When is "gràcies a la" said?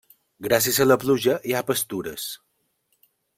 0.45-0.97